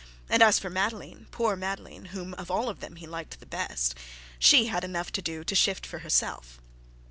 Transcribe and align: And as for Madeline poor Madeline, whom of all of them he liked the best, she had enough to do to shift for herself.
And 0.29 0.41
as 0.41 0.57
for 0.57 0.71
Madeline 0.71 1.27
poor 1.29 1.55
Madeline, 1.55 2.05
whom 2.05 2.33
of 2.33 2.49
all 2.49 2.69
of 2.69 2.79
them 2.79 2.95
he 2.95 3.05
liked 3.05 3.39
the 3.39 3.45
best, 3.45 3.93
she 4.39 4.65
had 4.65 4.83
enough 4.83 5.11
to 5.11 5.21
do 5.21 5.43
to 5.43 5.53
shift 5.53 5.85
for 5.85 5.99
herself. 5.99 6.59